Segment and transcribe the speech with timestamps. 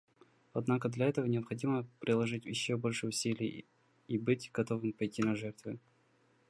[0.53, 3.67] Однако для этого необходимо приложить еще больше усилий
[4.07, 5.77] и быть готовым пойти на жертвы.